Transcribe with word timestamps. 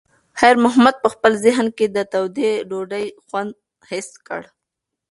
خیر 0.39 0.55
محمد 0.65 0.95
په 1.03 1.07
خپل 1.13 1.31
ذهن 1.45 1.67
کې 1.77 1.85
د 1.89 1.97
تودې 2.11 2.51
ډوډۍ 2.69 3.05
خوند 3.25 3.53
حس 3.89 4.09
کړ. 4.27 4.41